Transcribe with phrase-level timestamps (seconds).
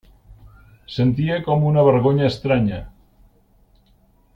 [0.93, 2.81] Sentia com una vergonya estranya.